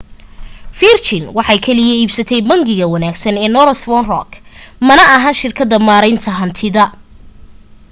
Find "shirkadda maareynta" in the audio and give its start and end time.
5.41-6.29